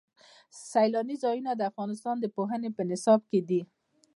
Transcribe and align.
سیلاني 0.69 1.15
ځایونه 1.23 1.51
د 1.55 1.61
افغانستان 1.71 2.15
د 2.19 2.25
پوهنې 2.35 2.69
په 2.77 2.81
نصاب 2.89 3.21
کې 3.31 3.39
دي. 3.49 3.61